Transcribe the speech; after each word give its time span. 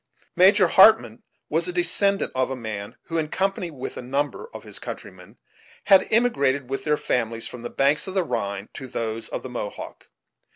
Major 0.35 0.65
Hartmann 0.67 1.21
was 1.47 1.67
a 1.67 1.71
descendant 1.71 2.31
of 2.33 2.49
a 2.49 2.55
man 2.55 2.95
who, 3.03 3.19
in 3.19 3.27
company 3.27 3.69
with 3.69 3.97
a 3.97 4.01
number 4.01 4.49
of 4.51 4.63
his 4.63 4.79
countrymen, 4.79 5.37
had 5.83 6.07
emigrated 6.09 6.71
with 6.71 6.85
their 6.85 6.97
families 6.97 7.47
from 7.47 7.61
the 7.61 7.69
banks 7.69 8.07
of 8.07 8.15
the 8.15 8.23
Rhine 8.23 8.69
to 8.73 8.87
those 8.87 9.29
of 9.29 9.43
the 9.43 9.49
Mohawk. 9.49 10.07